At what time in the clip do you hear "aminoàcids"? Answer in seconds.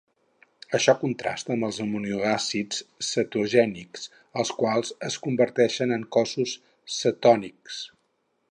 1.83-2.79